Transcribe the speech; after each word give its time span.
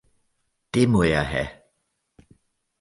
det 0.73 0.89
må 0.89 1.03
jeg 1.03 1.27
have! 1.27 1.47